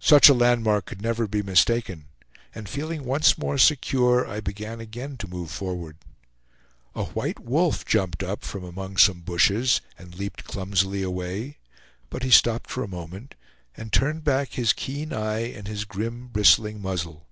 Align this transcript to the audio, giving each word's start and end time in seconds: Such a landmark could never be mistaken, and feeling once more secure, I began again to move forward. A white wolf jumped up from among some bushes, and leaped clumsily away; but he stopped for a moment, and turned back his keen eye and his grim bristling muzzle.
Such 0.00 0.28
a 0.28 0.34
landmark 0.34 0.86
could 0.86 1.00
never 1.00 1.28
be 1.28 1.44
mistaken, 1.44 2.06
and 2.52 2.68
feeling 2.68 3.04
once 3.04 3.38
more 3.38 3.56
secure, 3.56 4.26
I 4.26 4.40
began 4.40 4.80
again 4.80 5.16
to 5.18 5.28
move 5.28 5.48
forward. 5.48 5.96
A 6.96 7.04
white 7.04 7.38
wolf 7.38 7.84
jumped 7.84 8.24
up 8.24 8.42
from 8.42 8.64
among 8.64 8.96
some 8.96 9.20
bushes, 9.20 9.80
and 9.96 10.18
leaped 10.18 10.42
clumsily 10.42 11.04
away; 11.04 11.58
but 12.08 12.24
he 12.24 12.30
stopped 12.30 12.68
for 12.68 12.82
a 12.82 12.88
moment, 12.88 13.36
and 13.76 13.92
turned 13.92 14.24
back 14.24 14.54
his 14.54 14.72
keen 14.72 15.12
eye 15.12 15.42
and 15.52 15.68
his 15.68 15.84
grim 15.84 16.26
bristling 16.32 16.82
muzzle. 16.82 17.28